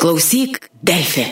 Klausyk, 0.00 0.70
Delfi. 0.80 1.26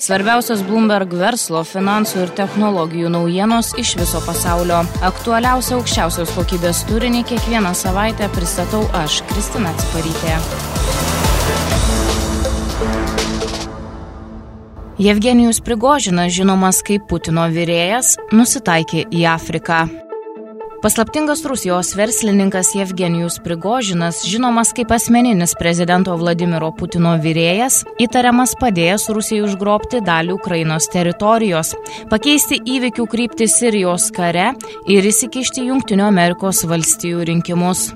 Svarbiausios 0.00 0.62
Bloomberg 0.64 1.12
verslo, 1.12 1.60
finansų 1.60 2.22
ir 2.22 2.30
technologijų 2.38 3.10
naujienos 3.12 3.74
iš 3.76 3.90
viso 4.00 4.22
pasaulio. 4.24 4.78
Aktualiausia 5.04 5.76
aukščiausios 5.76 6.32
kokybės 6.32 6.80
turinį 6.88 7.20
kiekvieną 7.28 7.74
savaitę 7.76 8.30
pristatau 8.32 8.80
aš, 8.96 9.20
Kristina 9.28 9.74
Ciparytė. 9.82 10.40
Jevgenijus 14.96 15.60
Prigožinas, 15.60 16.32
žinomas 16.32 16.80
kaip 16.80 17.04
Putino 17.12 17.44
vyrėjas, 17.52 18.16
nusitaikė 18.32 19.04
į 19.12 19.28
Afriką. 19.36 19.84
Paslaptingas 20.82 21.44
Rusijos 21.44 21.96
verslininkas 21.96 22.74
Jevgenijus 22.74 23.40
Prigožinas, 23.44 24.20
žinomas 24.26 24.70
kaip 24.72 24.92
asmeninis 24.94 25.56
prezidento 25.58 26.14
Vladimiro 26.16 26.68
Putino 26.70 27.16
vyrėjas, 27.18 27.80
įtariamas 27.98 28.54
padėjęs 28.60 29.08
Rusijai 29.16 29.42
užgrobti 29.48 29.98
dalį 30.06 30.36
Ukrainos 30.36 30.86
teritorijos, 30.92 31.72
pakeisti 32.12 32.60
įvykių 32.76 33.08
kryptį 33.10 33.50
Sirijos 33.50 34.06
kare 34.14 34.52
ir 34.86 35.10
įsikišti 35.10 35.66
Junktinių 35.66 36.06
Amerikos 36.12 36.62
valstijų 36.70 37.26
rinkimus. 37.32 37.88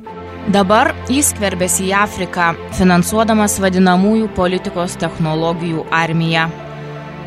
Dabar 0.51 0.91
jis 1.07 1.31
kverbėsi 1.39 1.87
į 1.93 1.95
Afriką, 2.03 2.51
finansuodamas 2.75 3.61
vadinamųjų 3.63 4.35
politikos 4.35 4.99
technologijų 4.99 5.87
armiją. 5.95 6.51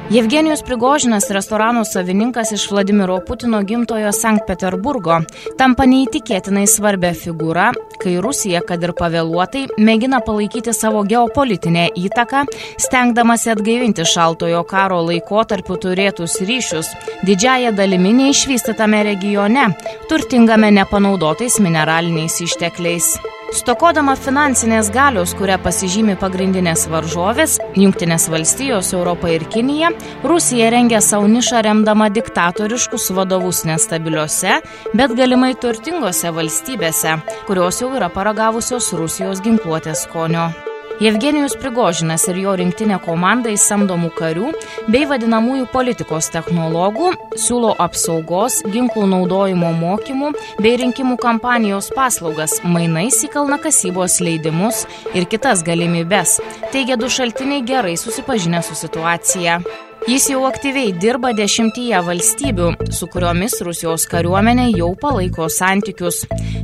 Jevgenijus 0.10 0.62
Prigožinas, 0.62 1.30
restorano 1.30 1.86
savininkas 1.86 2.52
iš 2.52 2.72
Vladimiro 2.72 3.20
Putino 3.28 3.62
gimtojo 3.62 4.12
Sankt 4.12 4.44
Peterburgo, 4.48 5.18
tampa 5.58 5.88
neįtikėtinai 5.90 6.68
svarbia 6.70 7.10
figūra, 7.18 7.72
kai 8.04 8.14
Rusija, 8.22 8.62
kad 8.68 8.86
ir 8.86 8.94
pavėluotai, 8.94 9.66
mėgina 9.82 10.22
palaikyti 10.22 10.76
savo 10.78 11.02
geopolitinę 11.10 11.88
įtaką, 11.98 12.46
stengdamasi 12.86 13.56
atgaivinti 13.56 14.06
šaltojo 14.06 14.62
karo 14.70 15.02
laikotarpiu 15.10 15.80
turėtus 15.82 16.38
ryšius, 16.38 16.92
didžiaja 17.26 17.74
dalimi 17.74 18.14
neišvystytame 18.20 19.02
regione, 19.10 19.72
turtingame 20.12 20.70
nepanaudotais 20.78 21.58
mineraliniais 21.58 22.44
ištekliais. 22.46 23.16
Stokodama 23.56 24.18
finansinės 24.20 24.90
galios, 24.92 25.32
kuria 25.40 25.56
pasižymi 25.64 26.18
pagrindinės 26.20 26.82
varžovės- 26.92 27.56
Junktinės 27.82 28.28
valstijos, 28.34 28.92
Europa 28.98 29.32
ir 29.32 29.46
Kinija, 29.48 29.94
Rusija 30.28 30.68
rengia 30.76 31.00
savo 31.00 31.30
nišą 31.32 31.64
remdama 31.64 32.10
diktatoriškus 32.12 33.10
vadovus 33.16 33.64
nestabiliuose, 33.64 34.60
bet 34.94 35.16
galimai 35.16 35.56
turtingose 35.56 36.36
valstybėse, 36.36 37.16
kurios 37.48 37.80
jau 37.80 37.96
yra 37.96 38.10
paragavusios 38.10 38.92
Rusijos 38.92 39.40
ginkluotės 39.40 40.04
skonio. 40.04 40.52
Jevgenijus 41.00 41.58
Prigožinas 41.60 42.24
ir 42.32 42.38
jo 42.40 42.54
rinktinė 42.56 43.02
komanda 43.04 43.52
į 43.52 43.58
samdomų 43.60 44.14
karių 44.16 44.52
bei 44.88 45.04
vadinamųjų 45.10 45.66
politikos 45.74 46.30
technologų 46.32 47.10
siūlo 47.36 47.74
apsaugos, 47.84 48.62
ginklų 48.72 49.04
naudojimo 49.12 49.74
mokymų 49.76 50.32
bei 50.64 50.78
rinkimų 50.80 51.18
kampanijos 51.20 51.92
paslaugas, 51.96 52.62
mainais 52.64 53.20
į 53.28 53.32
kalnakasybos 53.34 54.22
leidimus 54.24 54.86
ir 55.12 55.28
kitas 55.28 55.66
galimybes, 55.68 56.38
teigia 56.72 56.96
du 56.96 57.12
šaltiniai 57.12 57.66
gerai 57.68 57.98
susipažinę 58.00 58.64
su 58.64 58.80
situacija. 58.80 59.60
Jis 60.06 60.28
jau 60.30 60.44
aktyviai 60.46 60.92
dirba 61.02 61.32
dešimtyje 61.34 61.98
valstybių, 62.06 62.68
su 62.94 63.08
kuriomis 63.10 63.56
Rusijos 63.66 64.04
kariuomenė 64.12 64.68
jau 64.78 64.92
palaiko 65.02 65.48
santykius. 65.50 66.20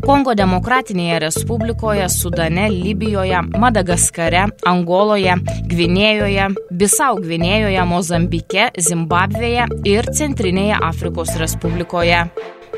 Kongo 0.05 0.35
Demokratinėje 0.37 1.17
Respublikoje, 1.23 2.05
Sudane, 2.13 2.67
Libijoje, 2.69 3.41
Madagaskare, 3.57 4.45
Angoloje, 4.69 5.39
Gvinėjoje, 5.73 6.51
Bisau 6.69 7.17
Gvinėjoje, 7.17 7.81
Mozambike, 7.89 8.69
Zimbabvėje 8.77 9.65
ir 9.89 10.13
Centrinėje 10.21 10.77
Afrikos 10.93 11.33
Respublikoje. 11.41 12.27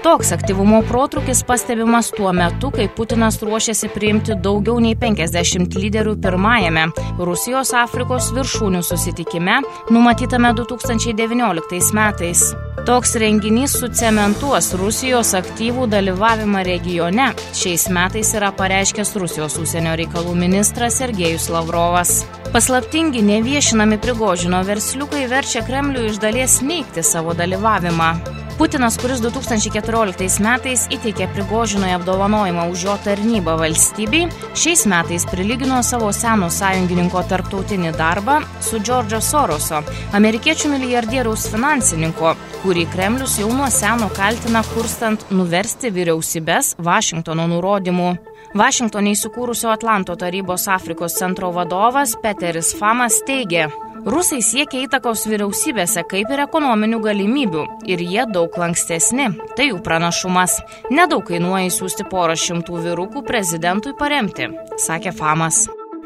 Toks 0.04 0.32
aktyvumo 0.32 0.82
protrukis 0.82 1.44
pastebimas 1.44 2.12
tuo 2.12 2.34
metu, 2.34 2.72
kai 2.72 2.90
Putinas 2.96 3.38
ruošiasi 3.42 3.88
priimti 3.94 4.36
daugiau 4.36 4.76
nei 4.84 4.98
50 5.00 5.80
lyderių 5.80 6.18
pirmajame 6.26 6.90
Rusijos 7.30 7.72
Afrikos 7.86 8.34
viršūnių 8.36 8.84
susitikime, 8.84 9.62
numatytame 9.96 10.52
2019 10.60 11.96
metais. 11.96 12.46
Toks 12.82 13.14
renginys 13.22 13.76
sucementuos 13.78 14.72
Rusijos 14.76 15.30
aktyvų 15.38 15.86
dalyvavimą 15.94 16.64
regione. 16.66 17.30
Šiais 17.56 17.86
metais 17.94 18.34
yra 18.36 18.50
pareiškęs 18.58 19.14
Rusijos 19.22 19.60
užsienio 19.62 19.94
reikalų 20.02 20.34
ministras 20.42 20.98
Sergejus 21.00 21.48
Lavrovas. 21.54 22.24
Paslaptingi 22.52 23.22
neviešinami 23.30 24.02
prigožino 24.02 24.66
versliukai 24.68 25.28
verčia 25.32 25.64
Kremlių 25.64 26.10
iš 26.10 26.20
dalies 26.26 26.60
neikti 26.66 27.06
savo 27.06 27.38
dalyvavimą. 27.38 28.12
Putinas, 28.58 29.00
kuris 29.02 29.18
2014 29.24 30.44
metais 30.46 30.84
įteikė 30.94 31.26
Prigožinui 31.34 31.90
apdovanojimą 31.96 32.68
už 32.70 32.84
jo 32.86 32.94
tarnybą 33.02 33.56
valstybei, 33.58 34.28
šiais 34.54 34.86
metais 34.90 35.26
prilygino 35.26 35.80
savo 35.82 36.12
seno 36.14 36.52
sąjungininko 36.54 37.24
tarptautinį 37.32 37.96
darbą 37.98 38.38
su 38.62 38.78
Džordžo 38.78 39.24
Soroso, 39.26 39.82
amerikiečių 40.14 40.70
milijardieriaus 40.76 41.48
finansininko, 41.50 42.36
kurį 42.64 42.86
Kremlius 42.94 43.36
jau 43.42 43.50
nuo 43.52 43.68
seno 43.72 44.08
kaltina 44.16 44.62
kurstant 44.74 45.26
nuversti 45.36 45.92
vyriausybės 45.92 46.74
Vašingtono 46.80 47.50
nurodymų. 47.52 48.14
Vašingtonė 48.56 49.16
įsikūrusio 49.18 49.72
Atlanto 49.74 50.16
tarybos 50.20 50.70
Afrikos 50.72 51.18
centro 51.20 51.52
vadovas 51.52 52.16
Peteris 52.24 52.72
Famas 52.80 53.20
teigė, 53.28 53.68
Rusai 54.04 54.42
siekia 54.44 54.82
įtakos 54.84 55.22
vyriausybėse 55.32 56.02
kaip 56.12 56.32
ir 56.36 56.42
ekonominių 56.44 57.00
galimybių 57.06 57.62
ir 57.88 58.04
jie 58.04 58.26
daug 58.28 58.58
lankstesni. 58.60 59.30
Tai 59.56 59.70
jų 59.70 59.80
pranašumas. 59.84 60.58
Nedaug 60.92 61.24
kainuoja 61.30 61.70
įsiųsti 61.70 62.08
porą 62.12 62.36
šimtų 62.36 62.84
vyrukų 62.90 63.24
prezidentui 63.28 63.96
paremti, 63.96 64.52
sakė 64.88 65.16
Famas. 65.16 65.64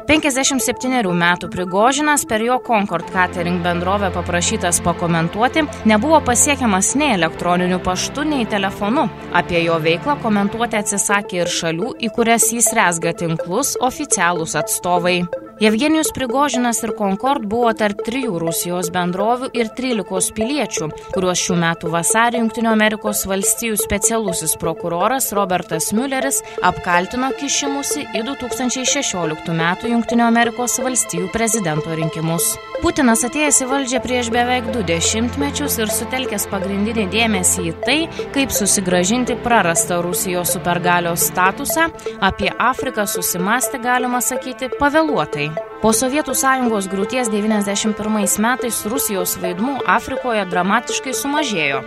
57 0.08 1.10
metų 1.20 1.50
Prigožinas 1.52 2.22
per 2.24 2.40
jo 2.40 2.54
Concord 2.64 3.10
Catering 3.12 3.60
bendrovę 3.60 4.08
paprašytas 4.14 4.78
pakomentuoti 4.80 5.66
nebuvo 5.90 6.22
pasiekiamas 6.24 6.94
nei 6.96 7.10
elektroniniu 7.18 7.76
paštu, 7.84 8.24
nei 8.24 8.46
telefonu. 8.48 9.04
Apie 9.36 9.60
jo 9.66 9.76
veiklą 9.84 10.16
komentuoti 10.22 10.80
atsisakė 10.80 11.42
ir 11.42 11.52
šalių, 11.52 11.90
į 12.00 12.10
kurias 12.16 12.48
jis 12.56 12.70
resga 12.78 13.12
tinklus 13.20 13.74
oficialūs 13.84 14.56
atstovai. 14.62 15.18
Jevgenijus 15.60 16.12
Prigožinas 16.14 16.82
ir 16.86 16.92
Concord 16.98 17.42
buvo 17.50 17.72
tarp 17.74 18.04
trijų 18.06 18.36
Rusijos 18.38 18.92
bendrovių 18.94 19.48
ir 19.58 19.72
13 19.74 20.30
piliečių, 20.36 20.86
kuriuos 21.16 21.40
šių 21.42 21.56
metų 21.58 21.90
vasarį 21.90 22.44
Junktinių 22.44 22.70
Amerikos 22.70 23.24
valstijų 23.26 23.74
specialusis 23.80 24.54
prokuroras 24.62 25.32
Robertas 25.34 25.90
Mülleris 25.96 26.38
apkaltino 26.62 27.32
kišimusi 27.40 28.06
į 28.06 28.22
2016 28.28 29.50
m. 29.50 29.64
Junktinių 29.96 30.28
Amerikos 30.28 30.78
valstijų 30.84 31.26
prezidento 31.34 31.90
rinkimus. 31.90 32.52
Putinas 32.78 33.24
atėjęs 33.26 33.58
į 33.64 33.66
valdžią 33.72 34.02
prieš 34.04 34.30
beveik 34.30 34.70
du 34.70 34.84
dešimtmečius 34.86 35.80
ir 35.82 35.90
sutelkęs 35.90 36.46
pagrindinį 36.52 37.08
dėmesį 37.10 37.66
į 37.72 37.74
tai, 37.82 37.98
kaip 38.36 38.54
susigražinti 38.54 39.34
prarastą 39.42 39.98
Rusijos 40.06 40.54
supergalios 40.54 41.26
statusą, 41.32 41.90
apie 42.22 42.54
Afriką 42.54 43.08
susimastė, 43.10 43.82
galima 43.82 44.22
sakyti, 44.22 44.70
pavėluotai. 44.78 45.47
Bye. 45.54 45.77
Po 45.78 45.92
Sovietų 45.94 46.34
sąjungos 46.34 46.88
grūties 46.90 47.28
91 47.30 48.16
metais 48.42 48.80
Rusijos 48.90 49.36
vaidmų 49.38 49.76
Afrikoje 49.86 50.42
dramatiškai 50.50 51.12
sumažėjo. 51.14 51.84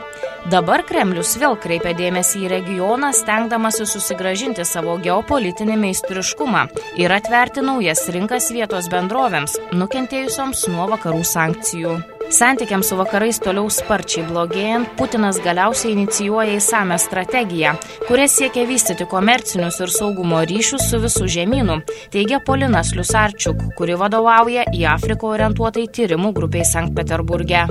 Dabar 0.53 0.85
Kremlius 0.87 1.33
vėl 1.41 1.57
kreipia 1.59 1.91
dėmesį 1.97 2.45
į 2.45 2.51
regioną, 2.53 3.11
stengdamasi 3.11 3.89
susigražinti 3.91 4.63
savo 4.65 4.95
geopolitinį 5.03 5.75
meistriškumą 5.83 6.63
ir 7.03 7.11
atverti 7.11 7.65
naujas 7.67 8.07
rinkas 8.15 8.47
vietos 8.55 8.87
bendrovėms, 8.95 9.59
nukentėjusioms 9.75 10.65
nuo 10.71 10.87
vakarų 10.95 11.27
sankcijų. 11.27 11.99
Santykiams 12.31 12.87
su 12.87 12.95
vakarais 12.95 13.41
toliau 13.43 13.67
sparčiai 13.67 14.23
blogėjant, 14.23 14.93
Putinas 14.95 15.35
galiausiai 15.43 15.91
inicijuoja 15.97 16.55
įsame 16.61 16.95
strategiją, 17.01 17.73
kuria 18.05 18.27
siekia 18.31 18.63
vystyti 18.69 19.03
komercinius 19.13 19.81
ir 19.83 19.91
saugumo 19.91 20.39
ryšius 20.47 20.85
su 20.87 21.01
visų 21.03 21.27
žemynų, 21.35 21.81
teigia 22.13 22.39
Polinas 22.47 22.93
Liusarčiuk, 22.95 23.65
kuri 23.81 23.95
vadovauja 23.97 24.67
į 24.77 24.83
Afriką 24.91 25.31
orientuotai 25.33 25.87
tyrimų 25.89 26.35
grupiai 26.37 26.67
Sankt 26.69 26.93
Peterburge. 26.93 27.63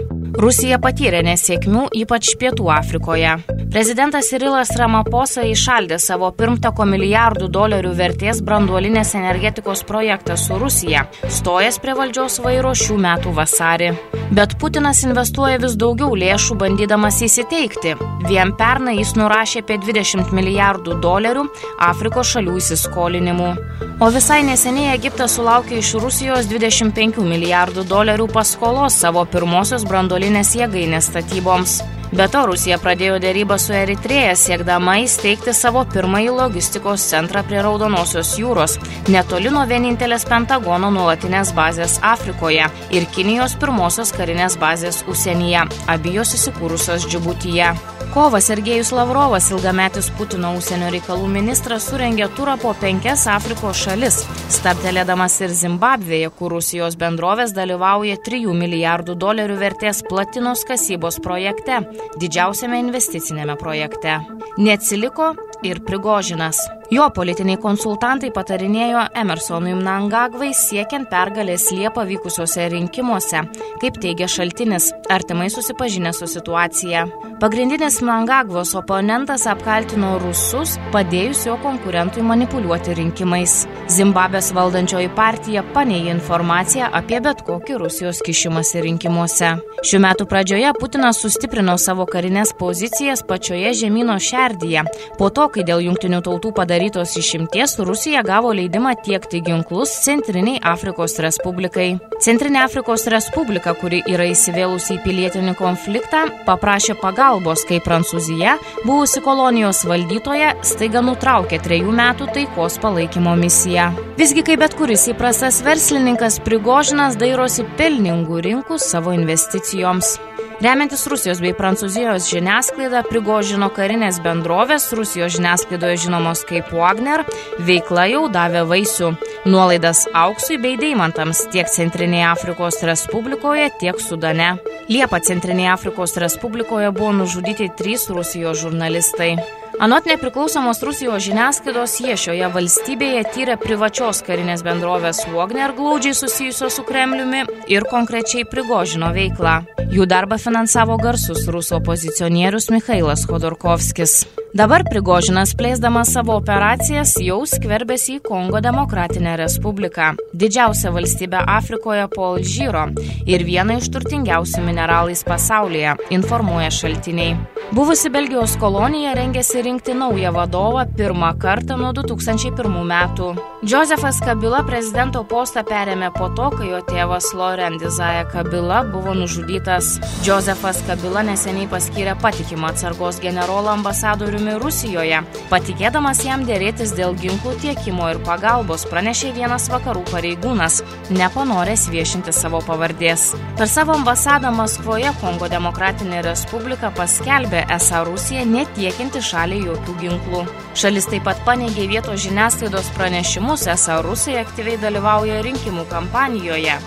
Rusija 0.43 0.81
patyrė 0.83 1.21
nesėkmių, 1.27 1.85
ypač 2.03 2.33
Pietų 2.41 2.67
Afrikoje. 2.75 3.37
Prezidentas 3.71 4.33
Irilas 4.35 4.73
Ramaposa 4.79 5.45
išaldė 5.47 6.01
savo 6.03 6.33
pirmtako 6.35 6.89
milijardų 6.91 7.47
dolerių 7.55 7.93
vertės 7.95 8.41
branduolinės 8.43 9.12
energetikos 9.15 9.85
projektą 9.87 10.35
su 10.35 10.59
Rusija, 10.59 11.05
stojas 11.31 11.79
prie 11.79 11.95
valdžios 11.95 12.41
vairo 12.43 12.73
šių 12.75 12.99
metų 13.05 13.35
vasarį. 13.37 13.93
Bet 14.35 14.56
Putinas 14.59 15.05
investuoja 15.06 15.61
vis 15.63 15.77
daugiau 15.79 16.19
lėšų 16.19 16.59
bandydamas 16.59 17.23
įsiteikti. 17.27 17.95
Vien 18.27 18.51
pernai 18.59 18.97
jis 18.99 19.15
nurašė 19.19 19.63
apie 19.63 19.79
20 19.87 20.35
milijardų 20.35 20.99
dolerių 21.03 21.47
Afrikos 21.87 22.35
šalių 22.35 22.59
įsiskolinimų. 22.59 23.53
O 24.01 24.11
visai 24.15 24.41
neseniai 24.47 24.95
Egiptas 24.95 25.35
sulaukė 25.39 25.79
iš 25.79 25.95
Rusijos 26.00 26.47
25 26.49 27.20
milijardų 27.29 27.82
dolerių 27.85 28.25
paskolos 28.32 28.94
savo 29.02 29.26
pirmosios 29.29 29.82
brandolinės 29.85 30.55
jėgainės 30.56 31.11
statyboms. 31.11 31.75
Be 32.17 32.25
to, 32.32 32.47
Rusija 32.49 32.79
pradėjo 32.81 33.19
dėrybą 33.20 33.58
su 33.61 33.75
Eritreja, 33.76 34.32
siekdama 34.38 34.97
įsteigti 35.05 35.52
savo 35.55 35.85
pirmąjį 35.93 36.32
logistikos 36.38 37.05
centrą 37.12 37.44
prie 37.47 37.61
Raudonosios 37.62 38.32
jūros, 38.41 38.79
netoli 39.12 39.52
nuo 39.52 39.67
vienintelės 39.69 40.25
Pentagono 40.31 40.88
nuolatinės 40.97 41.52
bazės 41.55 42.00
Afrikoje 42.00 42.73
ir 42.96 43.08
Kinijos 43.14 43.61
pirmosios 43.61 44.17
karinės 44.17 44.56
bazės 44.58 45.05
užsienyje, 45.05 45.69
abijos 45.99 46.35
įsikūrusios 46.41 47.11
Džibutyje. 47.12 47.75
Kovas 48.15 48.45
Sergejus 48.45 48.91
Lavrovas, 48.93 49.51
ilgametis 49.55 50.09
Putino 50.19 50.49
užsienio 50.59 50.89
reikalų 50.91 51.29
ministras, 51.31 51.85
surengė 51.87 52.27
turą 52.35 52.57
po 52.59 52.73
penkias 52.81 53.29
Afrikos 53.31 53.85
šalis, 53.85 54.17
stabtelėdamas 54.51 55.37
ir 55.45 55.55
Zimbabvėje, 55.55 56.33
kur 56.35 56.57
Rusijos 56.57 56.99
bendrovės 56.99 57.55
dalyvauja 57.55 58.19
3 58.27 58.51
milijardų 58.65 59.15
dolerių 59.15 59.61
vertės 59.62 60.03
platinos 60.11 60.67
kasybos 60.67 61.21
projekte, 61.23 61.85
didžiausiame 62.19 62.83
investicinėme 62.83 63.55
projekte. 63.62 64.19
Neatsiliko 64.59 65.37
ir 65.63 65.85
Prigožinas. 65.87 66.67
Jo 66.91 67.05
politiniai 67.15 67.55
konsultantai 67.63 68.33
patarinėjo 68.35 69.05
Emersonui 69.21 69.77
Mnangagvai 69.79 70.49
siekiant 70.59 71.07
pergalės 71.13 71.69
Liepą 71.71 72.03
vykusiuose 72.09 72.67
rinkimuose, 72.73 73.45
kaip 73.79 74.01
teigia 74.03 74.27
šaltinis, 74.27 74.89
artimai 75.07 75.47
susipažinę 75.55 76.11
su 76.17 76.27
situacija. 76.27 77.05
Pagrindinis 77.41 78.01
Mnangagvos 78.03 78.75
oponentas 78.77 79.47
apkaltino 79.49 80.17
rusus, 80.21 80.75
padėjus 80.91 81.45
jo 81.47 81.55
konkurentui 81.63 82.25
manipuliuoti 82.27 82.99
rinkimais. 82.99 83.55
Zimbabvės 83.89 84.51
valdančioji 84.53 85.13
partija 85.15 85.63
paneigė 85.73 86.11
informaciją 86.17 86.91
apie 86.91 87.23
bet 87.23 87.41
kokį 87.47 87.79
Rusijos 87.85 88.21
kišimąsi 88.27 88.83
rinkimuose. 88.85 89.55
Šiuo 89.81 90.03
metu 90.03 90.27
pradžioje 90.29 90.75
Putinas 90.77 91.23
sustiprino 91.23 91.79
savo 91.81 92.05
karinės 92.11 92.51
pozicijas 92.59 93.23
pačioje 93.25 93.73
žemynų 93.79 94.19
šerdyje, 94.27 94.85
po 95.17 95.31
to, 95.31 95.49
kai 95.55 95.65
dėl 95.65 95.87
jungtinių 95.87 96.21
tautų 96.27 96.53
padarytos 96.81 97.17
išimties 97.17 97.79
Rusija 97.79 98.23
gavo 98.23 98.53
leidimą 98.53 98.94
tiekti 99.05 99.41
ginklus 99.41 99.91
Centriniai 100.05 100.61
Afrikos 100.65 101.19
Respublikai. 101.21 101.99
Centrinė 102.25 102.62
Afrikos 102.65 103.05
Respublika, 103.12 103.75
kuri 103.77 104.00
yra 104.09 104.25
įsivėlusi 104.31 104.97
į 104.97 105.03
pilietinį 105.05 105.53
konfliktą, 105.59 106.23
paprašė 106.47 106.97
pagalbos, 107.03 107.67
kai 107.69 107.82
Prancūzija, 107.85 108.56
buvusi 108.87 109.21
kolonijos 109.21 109.82
valdytoja, 109.91 110.55
staiga 110.65 111.05
nutraukė 111.05 111.61
trejų 111.61 111.93
metų 112.00 112.31
taikos 112.32 112.81
palaikymo 112.81 113.37
misiją. 113.37 113.91
Visgi, 114.17 114.47
kaip 114.49 114.65
bet 114.65 114.79
kuris 114.81 115.05
įprastas 115.12 115.61
verslininkas, 115.67 116.41
Prigožinas 116.49 117.21
dairosi 117.21 117.69
pelningų 117.77 118.41
rinkų 118.49 118.81
savo 118.81 119.12
investicijoms. 119.21 120.17
Remiantis 120.61 121.07
Rusijos 121.09 121.39
bei 121.41 121.55
Prancūzijos 121.57 122.27
žiniasklaida, 122.29 123.01
prigožino 123.09 123.71
karinės 123.73 124.19
bendrovės, 124.21 124.91
Rusijos 124.93 125.33
žiniasklaidoje 125.39 126.03
žinomos 126.03 126.43
kaip 126.45 126.69
Wagner, 126.77 127.23
veikla 127.65 128.05
jau 128.11 128.27
davė 128.29 128.67
vaisių. 128.69 129.15
Nuolaidas 129.49 130.03
auksui 130.12 130.59
bei 130.61 130.77
deimantams 130.77 131.47
tiek 131.55 131.71
Centrinėje 131.73 132.27
Afrikos 132.35 132.83
Respublikoje, 132.85 133.71
tiek 133.81 134.05
Sudane. 134.05 134.51
Liepa 134.93 135.23
Centrinėje 135.25 135.73
Afrikos 135.79 136.19
Respublikoje 136.21 136.93
buvo 136.93 137.15
nužudyti 137.23 137.73
trys 137.81 138.11
Rusijos 138.13 138.61
žurnalistai. 138.61 139.39
Anot 139.81 140.05
nepriklausomos 140.05 140.82
Rusijos 140.85 141.23
žiniasklaidos 141.25 141.94
jie 142.05 142.12
šioje 142.21 142.49
valstybėje 142.53 143.23
tyrė 143.32 143.55
privačios 143.62 144.19
karinės 144.27 144.61
bendrovės 144.67 145.23
Wagner 145.32 145.73
glaudžiai 145.79 146.12
susijusios 146.19 146.77
su 146.77 146.85
Kremliumi 146.85 147.47
ir 147.73 147.87
konkrečiai 147.88 148.44
Prigožino 148.44 149.09
veiklą. 149.17 149.55
Jų 149.88 150.05
darbą 150.05 150.37
finansavo 150.37 150.99
garsus 151.00 151.49
rusų 151.49 151.79
opozicionierius 151.79 152.69
Mikhailas 152.75 153.25
Khodorkovskis. 153.25 154.19
Dabar 154.50 154.82
Prigožinas, 154.82 155.52
plėsdamas 155.55 156.08
savo 156.11 156.35
operacijas, 156.35 157.12
jau 157.23 157.37
skverbėsi 157.47 158.17
į 158.17 158.23
Kongo 158.25 158.58
Demokratinę 158.58 159.37
Respubliką, 159.38 160.08
didžiausią 160.35 160.91
valstybę 160.97 161.44
Afrikoje 161.52 162.08
po 162.11 162.32
Alžyro 162.32 162.88
ir 163.31 163.44
vieną 163.47 163.76
iš 163.79 163.87
turtingiausių 163.94 164.64
mineralais 164.67 165.23
pasaulyje, 165.23 165.94
informuoja 166.17 166.73
šaltiniai. 166.75 167.37
Buvusi 167.70 168.11
Belgijos 168.11 168.56
kolonija 168.58 169.14
rengėsi 169.14 169.62
rinkti 169.62 169.94
naują 169.94 170.35
vadovą 170.35 170.82
pirmą 170.99 171.31
kartą 171.38 171.79
nuo 171.79 171.93
2001 171.94 172.75
metų. 172.91 173.31
Josefas 173.62 174.17
Kabila 174.25 174.62
prezidento 174.65 175.21
postą 175.29 175.61
perėmė 175.69 176.07
po 176.15 176.31
to, 176.33 176.47
kai 176.55 176.71
jo 176.71 176.79
tėvas 176.81 177.27
Loren 177.37 177.75
Dizaja 177.77 178.23
Kabila 178.25 178.79
buvo 178.89 179.12
nužudytas. 179.12 179.99
Josefas 180.25 180.79
Kabila 180.87 181.21
neseniai 181.29 181.69
paskyrė 181.69 182.15
patikimą 182.23 182.71
atsargos 182.71 183.19
generolą 183.21 183.75
ambasadoriumi 183.75 184.55
Rusijoje, 184.62 185.19
patikėdamas 185.53 186.23
jam 186.25 186.47
dėrėtis 186.49 186.95
dėl 186.97 187.12
ginklų 187.21 187.53
tiekimo 187.61 188.09
ir 188.15 188.23
pagalbos, 188.25 188.87
pranešė 188.89 189.35
vienas 189.37 189.69
vakarų 189.69 190.06
pareigūnas, 190.09 190.81
nepanoręs 191.13 191.91
viešinti 191.93 192.33
savo 192.33 192.63
pavardės. 192.65 193.35
Per 193.61 193.69
savo 193.69 193.99
ambasadą 193.99 194.55
Maskvoje 194.56 195.13
Kongo 195.21 195.53
Demokratinė 195.53 196.25
Respublika 196.31 196.95
paskelbė, 196.97 197.67
esą 197.77 198.06
Rusija 198.09 198.49
netiekinti 198.49 199.21
šaliai 199.21 199.69
jokių 199.69 200.01
ginklų. 200.01 200.45
Šalis 200.81 201.13
taip 201.13 201.29
pat 201.29 201.45
paneigė 201.45 201.91
vietos 201.91 202.23
žiniasklaidos 202.25 202.89
pranešimus, 202.97 203.50
esą 203.50 204.02
Rusai 204.06 204.37
aktyviai 204.38 204.79
dalyvauja 204.79 205.41
rinkimų 205.43 205.88
kampanijoje. 205.91 206.79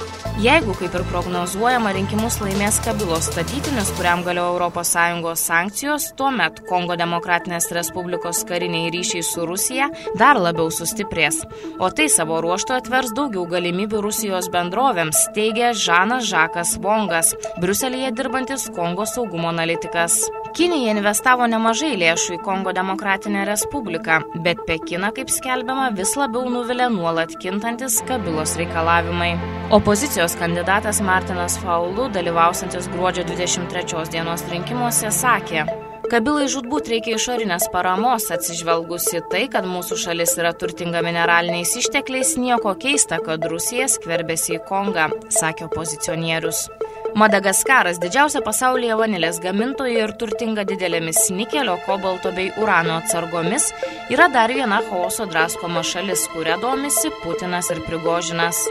Jeigu, 0.42 0.74
kaip 0.74 0.95
ir 0.98 1.04
prognozuojama, 1.12 1.92
rinkimus 1.94 2.39
laimės 2.42 2.80
Kabilos 2.81 3.27
statytinis, 3.30 3.92
kuriam 3.94 4.24
galioja 4.25 4.69
ES 4.81 5.44
sankcijos, 5.45 6.07
tuomet 6.18 6.63
Kongo 6.65 6.95
Demokratinės 6.98 7.69
Respublikos 7.75 8.42
kariniai 8.50 8.89
ryšiai 8.95 9.21
su 9.21 9.45
Rusija 9.45 9.92
dar 10.18 10.39
labiau 10.42 10.71
sustiprės. 10.71 11.44
O 11.77 11.92
tai 11.92 12.07
savo 12.10 12.39
ruoštų 12.42 12.80
atvers 12.80 13.13
daugiau 13.13 13.45
galimybių 13.45 14.01
Rusijos 14.01 14.50
bendrovėms, 14.50 15.27
teigia 15.36 15.74
Žanas 15.74 16.25
Žakas 16.31 16.80
Vongas, 16.81 17.36
Bruselėje 17.62 18.16
dirbantis 18.18 18.71
Kongo 18.74 19.06
saugumo 19.06 19.51
analitikas. 19.51 20.24
Kinija 20.54 20.92
investavo 20.94 21.45
nemažai 21.50 21.95
lėšų 21.98 22.36
į 22.36 22.42
Kongo 22.45 22.74
Demokratinę 22.74 23.45
Respubliką, 23.50 24.19
bet 24.45 24.66
Pekiną, 24.66 25.09
kaip 25.13 25.30
skelbiama, 25.33 25.88
vis 25.98 26.18
labiau 26.18 26.45
nuvilia 26.54 26.90
nuolat 26.90 27.34
kintantis 27.42 28.02
Kabilos 28.08 28.56
reikalavimai. 28.60 29.32
Opozicijos 29.72 30.36
kandidatas 30.38 31.02
Martinas 31.02 31.58
Faulu, 31.60 32.10
dalyvausantis 32.14 32.90
gruodžio 32.94 33.26
23 33.31 34.12
dienos 34.14 34.45
rinkimuose, 34.52 35.10
sakė, 35.12 35.66
Kabilai 36.12 36.45
žudbūt 36.52 36.90
reikia 36.92 37.16
išorinės 37.18 37.69
paramos, 37.74 38.28
atsižvelgus 38.36 39.07
į 39.18 39.22
tai, 39.31 39.45
kad 39.50 39.66
mūsų 39.66 39.98
šalis 40.04 40.36
yra 40.38 40.52
turtinga 40.54 41.02
mineraliniais 41.02 41.74
ištekliais, 41.80 42.36
nieko 42.38 42.76
keista, 42.78 43.18
kad 43.24 43.48
Rusija 43.50 43.88
skverbėsi 43.90 44.60
į 44.60 44.64
Kongą, 44.68 45.07
sakė 45.33 45.72
opozicionierius. 45.72 46.68
Madagaskaras 47.14 48.00
didžiausia 48.02 48.40
pasaulyje 48.42 48.96
vanilės 48.98 49.38
gamintoja 49.42 50.08
ir 50.08 50.14
turtinga 50.18 50.64
didelėmis 50.66 51.20
nikelio, 51.38 51.76
kobalto 51.86 52.32
bei 52.34 52.48
urano 52.58 52.96
atsargomis 52.98 53.68
yra 54.10 54.26
dar 54.34 54.50
viena 54.50 54.80
chaoso 54.88 55.28
draskoma 55.30 55.84
šalis, 55.86 56.26
kuria 56.34 56.58
domisi 56.62 57.12
Putinas 57.22 57.70
ir 57.70 57.84
Prigožinas. 57.86 58.64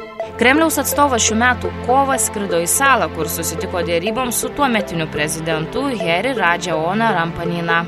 Kremliaus 0.42 0.80
atstovas 0.82 1.22
šių 1.28 1.38
metų 1.38 1.70
kovą 1.86 2.18
skrido 2.18 2.58
į 2.58 2.66
salą, 2.66 3.06
kur 3.14 3.30
susitiko 3.30 3.84
dėryboms 3.86 4.42
su 4.42 4.50
tuometiniu 4.58 5.06
prezidentu 5.14 5.86
Heri 6.02 6.34
Radžia 6.34 6.74
Ona 6.74 7.12
Rampanina. 7.14 7.84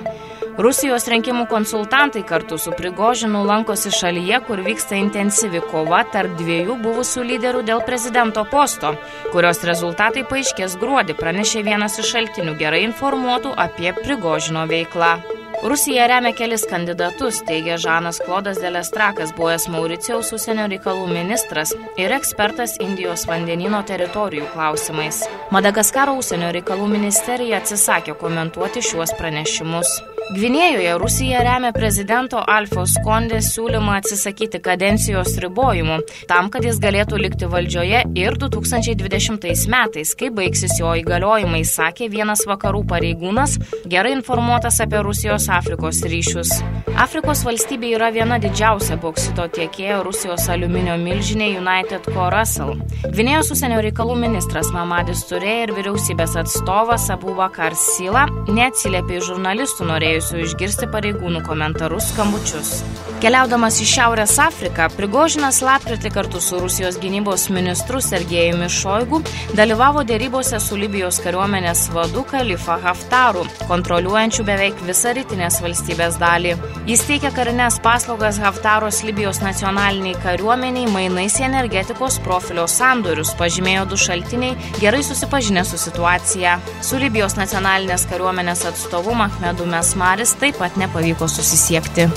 Rusijos 0.54 1.08
rinkimų 1.10 1.48
konsultantai 1.50 2.20
kartu 2.22 2.54
su 2.62 2.70
Prigožinu 2.78 3.40
lankosi 3.42 3.90
šalyje, 3.90 4.38
kur 4.46 4.62
vyksta 4.62 4.94
intensyvi 5.00 5.58
kova 5.72 6.04
tarp 6.14 6.36
dviejų 6.38 6.78
buvusių 6.84 7.26
lyderių 7.32 7.64
dėl 7.66 7.82
prezidento 7.88 8.46
posto, 8.52 8.94
kurios 9.32 9.64
rezultatai 9.66 10.22
paaiškės 10.30 10.78
gruodį, 10.78 11.18
pranešė 11.18 11.66
vienas 11.66 11.98
iš 11.98 12.14
šaltinių 12.14 12.54
gerai 12.60 12.84
informuotų 12.86 13.56
apie 13.66 13.90
Prigožino 13.98 14.68
veiklą. 14.70 15.16
Rusija 15.62 16.06
remia 16.06 16.32
kelis 16.32 16.64
kandidatus, 16.70 17.38
teigia 17.46 17.76
Žanas 17.78 18.18
Klodas 18.26 18.58
Delestrakas, 18.60 19.32
buvęs 19.36 19.68
Mauricijaus 19.72 20.32
užsienio 20.36 20.66
reikalų 20.72 21.06
ministras 21.12 21.72
ir 22.00 22.12
ekspertas 22.16 22.76
Indijos 22.84 23.26
vandenino 23.30 23.82
teritorijų 23.86 24.50
klausimais. 24.52 25.22
Madagaskaro 25.54 26.16
užsienio 26.18 26.50
reikalų 26.58 26.90
ministerija 26.96 27.62
atsisakė 27.62 28.18
komentuoti 28.18 28.82
šiuos 28.82 29.14
pranešimus. 29.20 30.00
Gvinėjoje 30.32 30.92
Rusija 30.98 31.42
remia 31.44 31.68
prezidento 31.76 32.40
Alfos 32.48 32.94
Kondės 33.04 33.50
siūlymą 33.52 33.98
atsisakyti 33.98 34.56
kadencijos 34.64 35.34
ribojimų, 35.42 35.98
tam, 36.30 36.48
kad 36.52 36.64
jis 36.64 36.78
galėtų 36.80 37.18
likti 37.20 37.48
valdžioje 37.52 38.00
ir 38.16 38.38
2020 38.40 39.68
metais, 39.68 40.14
kai 40.16 40.30
baigsis 40.32 40.78
jo 40.80 40.94
įgaliojimai, 40.96 41.60
sakė 41.68 42.08
vienas 42.08 42.46
vakarų 42.48 42.86
pareigūnas, 42.88 43.58
gerai 43.84 44.14
informuotas 44.16 44.80
apie 44.80 45.02
Rusijos 45.04 45.43
Afrikos 45.52 46.00
ryšius. 46.08 46.50
Afrikos 47.00 47.42
valstybė 47.46 47.90
yra 47.96 48.10
viena 48.14 48.36
didžiausia 48.42 48.96
boksito 49.02 49.46
tiekėja 49.56 50.02
Rusijos 50.06 50.46
aliuminio 50.52 50.94
milžinė 51.00 51.48
United 51.58 52.06
Co. 52.14 52.28
Russell. 52.32 52.76
Gvinėjos 53.04 53.50
užsienio 53.54 53.80
reikalų 53.84 54.14
ministras 54.20 54.70
Mamadis 54.74 55.24
Turė 55.28 55.56
ir 55.64 55.74
vyriausybės 55.74 56.36
atstovas 56.44 57.08
Abubakar 57.14 57.74
Sila 57.78 58.26
neatsiliepė 58.46 59.18
į 59.18 59.24
žurnalistų 59.30 59.88
norėjusių 59.90 60.44
išgirsti 60.44 60.90
pareigūnų 60.94 61.42
komentarus 61.48 62.12
skambučius. 62.12 62.76
Keliaudamas 63.24 63.78
į 63.80 63.86
Šiaurės 63.88 64.34
Afriką, 64.42 64.90
Prigožinas 64.98 65.62
lapkritį 65.64 66.10
kartu 66.12 66.42
su 66.44 66.58
Rusijos 66.60 66.98
gynybos 67.00 67.46
ministru 67.54 68.02
Sergejumi 68.04 68.68
Šoigu 68.68 69.22
dalyvavo 69.56 70.02
dėrybose 70.04 70.60
su 70.60 70.76
Libijos 70.76 71.22
kariuomenės 71.24 71.86
vadu 71.94 72.26
Kalifa 72.28 72.76
Haftaru, 72.84 73.46
kontroliuojančiu 73.70 74.44
beveik 74.44 74.82
visą 74.84 75.14
rytinės 75.34 75.60
valstybės 75.62 76.18
dalį. 76.20 76.54
Jis 76.86 77.02
teikia 77.08 77.32
karinės 77.34 77.80
paslaugas 77.82 78.38
Haftaros 78.42 79.02
Libijos 79.06 79.40
nacionaliniai 79.42 80.14
kariuomeniai 80.22 80.86
mainais 80.92 81.38
į 81.40 81.48
energetikos 81.48 82.20
profilio 82.24 82.66
sandorius, 82.70 83.34
pažymėjo 83.38 83.88
du 83.90 83.98
šaltiniai, 83.98 84.54
gerai 84.78 85.02
susipažinę 85.02 85.64
su 85.66 85.80
situacija. 85.80 86.60
Su 86.82 87.02
Libijos 87.02 87.36
nacionalinės 87.40 88.06
kariuomenės 88.10 88.66
atstovu 88.70 89.16
Mahmedu 89.18 89.66
Mesmaris 89.66 90.36
taip 90.38 90.62
pat 90.62 90.78
nepavyko 90.78 91.28
susisiekti. 91.28 92.10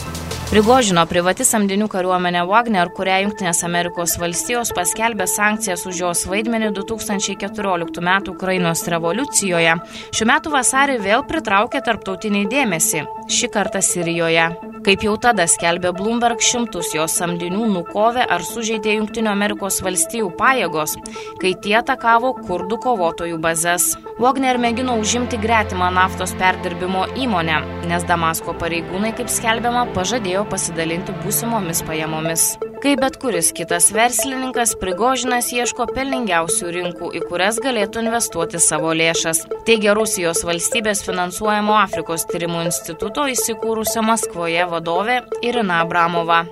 Prigožino 0.47 1.01
privati 1.03 1.43
samdinių 1.43 1.89
kariuomenė 1.91 2.45
Wagner, 2.47 2.87
kurią 2.95 3.17
Junktinės 3.25 3.65
Amerikos 3.67 4.13
valstijos 4.21 4.71
paskelbė 4.77 5.25
sankcijas 5.27 5.83
už 5.89 5.99
jos 6.05 6.21
vaidmenį 6.31 6.69
2014 6.77 7.99
m. 7.99 8.13
Ukrainos 8.31 8.85
revoliucijoje, 8.87 9.75
šiuo 10.15 10.29
metu 10.31 10.53
vasarį 10.55 11.01
vėl 11.03 11.27
pritraukė 11.27 11.83
tarptautinį 11.83 12.45
dėmesį, 12.55 13.03
šį 13.27 13.51
kartą 13.57 13.83
Sirijoje. 13.83 14.47
Kaip 14.87 15.01
jau 15.03 15.17
tada 15.19 15.43
skelbė 15.51 15.89
Bloomberg, 15.91 16.39
šimtus 16.39 16.93
jos 16.95 17.17
samdinių 17.19 17.65
nukovė 17.73 18.23
ar 18.31 18.43
sužeidė 18.47 18.93
Junktinių 19.01 19.33
Amerikos 19.33 19.81
valstijų 19.83 20.29
pajėgos, 20.39 20.93
kai 21.41 21.51
tie 21.59 21.73
atakavo 21.81 22.29
kurdų 22.37 22.77
kovotojų 22.85 23.39
bazės. 23.43 23.89
Wagner 24.21 24.55
mėgino 24.61 24.95
užimti 25.01 25.41
gretimą 25.43 25.89
naftos 25.97 26.31
perdirbimo 26.39 27.03
įmonę, 27.19 27.59
nes 27.89 28.05
Damasko 28.07 28.55
pareigūnai, 28.61 29.11
kaip 29.17 29.33
skelbiama, 29.33 29.83
pažadėjo 29.97 30.36
pasidalinti 30.45 31.15
būsimomis 31.23 31.81
pajamomis. 31.87 32.43
Kaip 32.83 33.01
bet 33.01 33.15
kuris 33.17 33.49
kitas 33.57 33.87
verslininkas, 33.95 34.75
Prigožinas 34.77 35.49
ieško 35.55 35.87
pelningiausių 35.95 36.73
rinkų, 36.75 37.09
į 37.17 37.23
kurias 37.25 37.57
galėtų 37.63 38.03
investuoti 38.05 38.61
savo 38.61 38.93
lėšas. 38.93 39.41
Teigia 39.65 39.95
Rusijos 39.97 40.43
valstybės 40.45 41.01
finansuojamo 41.07 41.73
Afrikos 41.79 42.27
tyrimų 42.29 42.67
instituto 42.67 43.25
įsikūrusio 43.33 44.03
Maskvoje 44.05 44.67
vadovė 44.69 45.23
Irina 45.41 45.81
Abramova. 45.85 46.43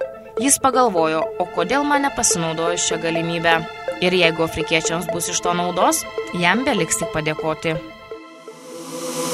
Jis 0.41 0.57
pagalvojo, 0.63 1.21
o 1.39 1.45
kodėl 1.55 1.85
mane 1.87 2.09
pasinaudojus 2.15 2.87
šią 2.89 2.99
galimybę. 3.05 3.59
Ir 4.03 4.15
jeigu 4.17 4.43
afrikiečiams 4.47 5.05
bus 5.13 5.29
iš 5.31 5.43
to 5.45 5.53
naudos, 5.55 6.01
jam 6.35 6.65
beliks 6.67 6.99
tik 6.99 7.13
padėkoti. 7.15 7.77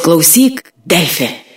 Klausyk, 0.04 0.68
Delfi. 0.86 1.51